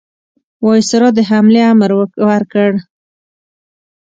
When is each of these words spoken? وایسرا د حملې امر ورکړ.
وایسرا 0.65 1.09
د 1.17 1.19
حملې 1.29 1.61
امر 1.71 1.91
ورکړ. 2.27 2.71